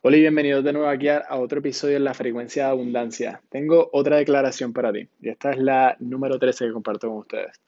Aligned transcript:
Hola 0.00 0.16
y 0.16 0.20
bienvenidos 0.20 0.62
de 0.62 0.72
nuevo 0.72 0.86
aquí 0.86 1.08
a, 1.08 1.24
otro 1.30 1.58
episodio 1.58 1.96
en 1.96 2.04
la 2.04 2.14
frecuencia 2.14 2.66
de 2.66 2.70
abundancia. 2.70 3.42
Tengo 3.48 3.90
otra 3.92 4.18
declaración 4.18 4.72
para 4.72 4.92
ti 4.92 5.08
y 5.20 5.28
esta 5.28 5.50
es 5.50 5.58
la 5.58 5.96
número 5.98 6.38
13 6.38 6.66
que 6.66 6.72
comparto 6.72 7.08
con 7.08 7.18
ustedes 7.18 7.60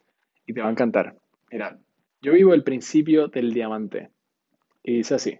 y 0.45 0.53
te 0.53 0.61
va 0.61 0.69
a 0.69 0.71
encantar. 0.71 1.17
Mira, 1.51 1.77
yo 2.21 2.31
vivo 2.31 2.53
el 2.53 2.63
principio 2.63 3.27
del 3.27 3.53
diamante 3.53 4.11
y 4.81 4.95
dice 4.95 5.15
así, 5.15 5.39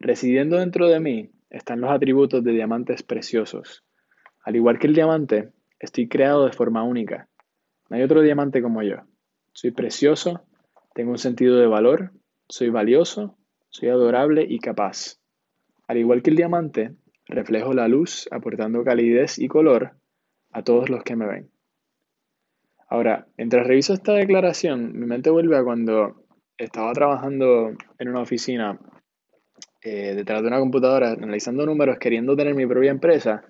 residiendo 0.00 0.58
dentro 0.58 0.88
de 0.88 0.98
mí 0.98 1.30
están 1.48 1.80
los 1.80 1.92
atributos 1.92 2.42
de 2.42 2.50
diamantes 2.50 3.04
preciosos. 3.04 3.84
Al 4.42 4.56
igual 4.56 4.80
que 4.80 4.88
el 4.88 4.94
diamante, 4.94 5.50
estoy 5.78 6.08
creado 6.08 6.44
de 6.44 6.52
forma 6.52 6.82
única. 6.82 7.28
No 7.88 7.98
hay 7.98 8.02
otro 8.02 8.20
diamante 8.20 8.62
como 8.62 8.82
yo. 8.82 8.96
Soy 9.52 9.70
precioso, 9.70 10.42
tengo 10.92 11.12
un 11.12 11.18
sentido 11.18 11.56
de 11.58 11.68
valor, 11.68 12.10
soy 12.48 12.68
valioso, 12.68 13.38
soy 13.70 13.90
adorable 13.90 14.44
y 14.48 14.58
capaz. 14.58 15.21
Al 15.86 15.98
igual 15.98 16.22
que 16.22 16.30
el 16.30 16.36
diamante, 16.36 16.94
reflejo 17.26 17.72
la 17.72 17.88
luz 17.88 18.28
aportando 18.30 18.84
calidez 18.84 19.38
y 19.38 19.48
color 19.48 19.92
a 20.52 20.62
todos 20.62 20.90
los 20.90 21.02
que 21.02 21.16
me 21.16 21.26
ven. 21.26 21.50
Ahora, 22.88 23.26
mientras 23.38 23.66
reviso 23.66 23.94
esta 23.94 24.12
declaración, 24.12 24.98
mi 24.98 25.06
mente 25.06 25.30
vuelve 25.30 25.56
a 25.56 25.64
cuando 25.64 26.26
estaba 26.58 26.92
trabajando 26.92 27.72
en 27.98 28.08
una 28.08 28.20
oficina 28.20 28.78
eh, 29.80 30.14
detrás 30.14 30.42
de 30.42 30.48
una 30.48 30.60
computadora, 30.60 31.12
analizando 31.12 31.64
números, 31.66 31.98
queriendo 31.98 32.36
tener 32.36 32.54
mi 32.54 32.66
propia 32.66 32.90
empresa, 32.90 33.44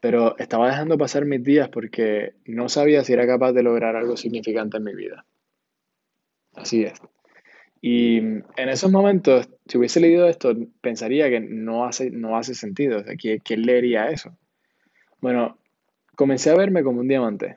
pero 0.00 0.36
estaba 0.38 0.68
dejando 0.68 0.96
pasar 0.96 1.24
mis 1.24 1.42
días 1.42 1.68
porque 1.68 2.34
no 2.44 2.68
sabía 2.68 3.02
si 3.02 3.12
era 3.12 3.26
capaz 3.26 3.52
de 3.52 3.62
lograr 3.62 3.96
algo 3.96 4.16
significante 4.16 4.76
en 4.76 4.84
mi 4.84 4.94
vida. 4.94 5.24
Así 6.54 6.84
es. 6.84 7.00
Y 7.80 8.18
en 8.18 8.68
esos 8.68 8.90
momentos, 8.90 9.48
si 9.66 9.78
hubiese 9.78 10.00
leído 10.00 10.28
esto, 10.28 10.54
pensaría 10.80 11.30
que 11.30 11.40
no 11.40 11.86
hace, 11.86 12.10
no 12.10 12.36
hace 12.36 12.54
sentido. 12.54 12.98
O 12.98 13.04
sea, 13.04 13.14
¿quién, 13.16 13.62
leería 13.62 14.10
eso? 14.10 14.36
Bueno, 15.20 15.58
comencé 16.14 16.50
a 16.50 16.56
verme 16.56 16.82
como 16.82 17.00
un 17.00 17.08
diamante. 17.08 17.56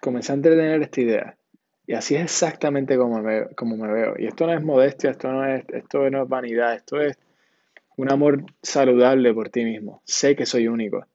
Comencé 0.00 0.32
a 0.32 0.34
entretener 0.34 0.82
esta 0.82 1.00
idea. 1.00 1.38
Y 1.86 1.94
así 1.94 2.16
es 2.16 2.22
exactamente 2.22 2.96
como 2.98 3.22
me, 3.22 3.46
como 3.56 3.76
me 3.76 3.90
veo. 3.90 4.14
Y 4.18 4.26
esto 4.26 4.46
no 4.46 4.52
es 4.52 4.62
modestia, 4.62 5.10
esto 5.10 5.32
no 5.32 5.44
es, 5.46 5.64
esto 5.68 6.10
no 6.10 6.22
es 6.22 6.28
vanidad, 6.28 6.74
esto 6.74 7.00
es 7.00 7.18
un 7.96 8.12
amor 8.12 8.44
saludable 8.62 9.32
por 9.32 9.48
ti 9.48 9.64
mismo. 9.64 10.02
Sé 10.04 10.36
que 10.36 10.46
soy 10.46 10.68
único. 10.68 11.06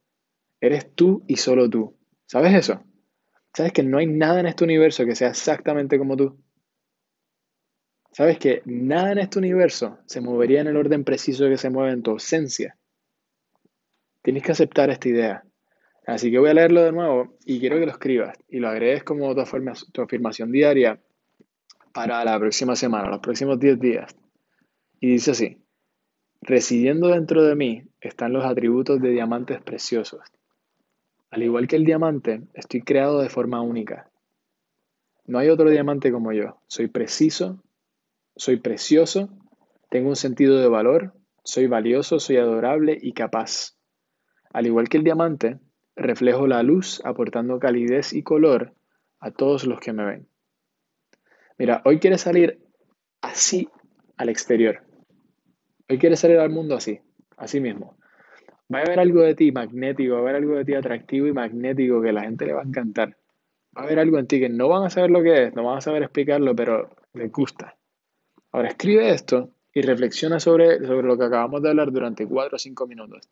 Eres 0.60 0.94
tú 0.96 1.24
y 1.28 1.38
solo 1.38 1.70
tú. 1.70 1.96
¿Sabes 2.26 2.54
eso? 2.56 2.84
¿Sabes 3.54 3.72
que 3.72 3.84
no 3.84 4.00
hay 4.00 4.08
nada 4.08 4.40
en 4.40 4.48
este 4.48 4.64
universo 4.64 5.06
que 5.06 5.16
sea 5.16 5.30
exactamente 5.30 5.98
como 5.98 6.18
tú? 6.18 6.38
Sabes 8.18 8.40
que 8.40 8.64
nada 8.66 9.12
en 9.12 9.20
este 9.20 9.38
universo 9.38 10.00
se 10.08 10.22
movería 10.22 10.62
en 10.62 10.66
el 10.66 10.76
orden 10.76 11.04
preciso 11.04 11.48
que 11.48 11.58
se 11.58 11.70
mueve 11.70 11.92
en 11.92 12.02
tu 12.02 12.10
ausencia. 12.10 12.76
Tienes 14.24 14.42
que 14.42 14.54
aceptar 14.54 14.90
esta 14.90 15.08
idea. 15.08 15.44
Así 16.08 16.32
que 16.32 16.40
voy 16.40 16.50
a 16.50 16.56
leerlo 16.56 16.82
de 16.82 16.92
nuevo 16.92 17.38
y 17.46 17.60
quiero 17.60 17.78
que 17.78 17.86
lo 17.86 17.92
escribas 17.92 18.36
y 18.50 18.58
lo 18.58 18.70
agregues 18.70 19.04
como 19.04 19.36
tu, 19.36 19.44
tu 19.92 20.02
afirmación 20.02 20.52
diaria 20.52 21.00
para 21.94 22.26
la 22.26 22.40
próxima 22.40 22.76
semana, 22.76 23.08
los 23.12 23.20
próximos 23.20 23.60
10 23.60 23.80
días. 23.80 24.16
Y 25.00 25.12
dice 25.12 25.30
así, 25.30 25.62
residiendo 26.42 27.10
dentro 27.10 27.44
de 27.44 27.54
mí 27.54 27.84
están 28.02 28.34
los 28.34 28.46
atributos 28.46 29.00
de 29.00 29.12
diamantes 29.12 29.62
preciosos. 29.62 30.22
Al 31.30 31.44
igual 31.44 31.68
que 31.68 31.76
el 31.76 31.86
diamante, 31.86 32.42
estoy 32.56 32.82
creado 32.82 33.22
de 33.22 33.30
forma 33.30 33.62
única. 33.62 34.10
No 35.28 35.38
hay 35.38 35.50
otro 35.50 35.70
diamante 35.70 36.12
como 36.12 36.34
yo. 36.34 36.58
Soy 36.66 36.88
preciso, 36.88 37.62
soy 38.38 38.58
precioso, 38.58 39.30
tengo 39.90 40.10
un 40.10 40.16
sentido 40.16 40.60
de 40.60 40.68
valor, 40.68 41.14
soy 41.44 41.68
valioso, 41.68 42.20
soy 42.20 42.38
adorable 42.38 42.98
y 43.00 43.14
capaz. 43.14 43.76
Al 44.54 44.68
igual 44.68 44.90
que 44.90 44.98
el 44.98 45.04
diamante, 45.04 45.60
reflejo 45.96 46.48
la 46.48 46.64
luz 46.64 47.02
aportando 47.04 47.60
calidez 47.60 48.14
y 48.14 48.24
color 48.24 48.74
a 49.20 49.32
todos 49.32 49.66
los 49.66 49.80
que 49.80 49.94
me 49.94 50.06
ven. 50.06 50.28
Mira, 51.58 51.82
hoy 51.86 52.00
quieres 52.00 52.22
salir 52.22 52.60
así 53.22 53.68
al 54.16 54.30
exterior. 54.30 54.84
Hoy 55.90 55.98
quieres 55.98 56.20
salir 56.20 56.38
al 56.38 56.52
mundo 56.52 56.76
así, 56.76 57.00
así 57.38 57.60
mismo. 57.60 57.98
Va 58.74 58.80
a 58.80 58.82
haber 58.84 59.00
algo 59.00 59.22
de 59.22 59.34
ti 59.34 59.52
magnético, 59.52 60.14
va 60.14 60.20
a 60.20 60.22
haber 60.22 60.36
algo 60.36 60.56
de 60.58 60.66
ti 60.66 60.76
atractivo 60.76 61.28
y 61.28 61.34
magnético 61.34 62.02
que 62.02 62.12
la 62.12 62.22
gente 62.22 62.46
le 62.46 62.54
va 62.54 62.62
a 62.62 62.66
encantar. 62.66 63.18
Va 63.76 63.82
a 63.82 63.86
haber 63.86 64.00
algo 64.00 64.20
en 64.20 64.28
ti 64.28 64.40
que 64.40 64.50
no 64.50 64.68
van 64.68 64.84
a 64.84 64.90
saber 64.90 65.10
lo 65.10 65.24
que 65.24 65.46
es, 65.46 65.56
no 65.56 65.64
van 65.64 65.78
a 65.78 65.82
saber 65.82 66.04
explicarlo, 66.04 66.56
pero 66.56 66.90
les 67.14 67.32
gusta. 67.32 67.78
Ahora 68.52 68.70
escribe 68.70 69.10
esto 69.10 69.52
y 69.74 69.82
reflexiona 69.82 70.40
sobre, 70.40 70.86
sobre 70.86 71.08
lo 71.08 71.18
que 71.18 71.26
acabamos 71.26 71.62
de 71.62 71.70
hablar 71.70 71.92
durante 71.92 72.26
4 72.26 72.56
o 72.56 72.60
5 72.60 72.88
minutos. 72.88 73.30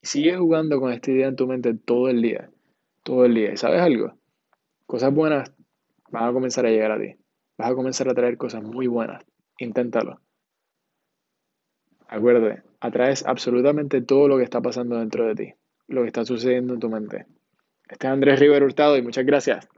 Y 0.00 0.06
sigue 0.06 0.36
jugando 0.36 0.80
con 0.80 0.92
esta 0.92 1.10
idea 1.10 1.28
en 1.28 1.36
tu 1.36 1.46
mente 1.46 1.74
todo 1.74 2.08
el 2.08 2.22
día. 2.22 2.50
Todo 3.02 3.24
el 3.24 3.34
día. 3.34 3.52
¿Y 3.52 3.56
sabes 3.56 3.80
algo? 3.80 4.14
Cosas 4.86 5.12
buenas 5.12 5.52
van 6.10 6.24
a 6.24 6.32
comenzar 6.32 6.66
a 6.66 6.70
llegar 6.70 6.92
a 6.92 7.00
ti. 7.00 7.16
Vas 7.58 7.70
a 7.70 7.74
comenzar 7.74 8.08
a 8.08 8.14
traer 8.14 8.36
cosas 8.36 8.62
muy 8.62 8.86
buenas. 8.86 9.24
Inténtalo. 9.58 10.20
Acuérdate, 12.08 12.62
atraes 12.80 13.26
absolutamente 13.26 14.02
todo 14.02 14.28
lo 14.28 14.36
que 14.36 14.44
está 14.44 14.60
pasando 14.60 14.98
dentro 14.98 15.26
de 15.26 15.34
ti, 15.34 15.54
lo 15.88 16.02
que 16.02 16.08
está 16.08 16.24
sucediendo 16.24 16.74
en 16.74 16.80
tu 16.80 16.88
mente. 16.88 17.26
Este 17.88 18.06
es 18.06 18.12
Andrés 18.12 18.40
River 18.40 18.62
Hurtado 18.62 18.96
y 18.96 19.02
muchas 19.02 19.26
gracias. 19.26 19.68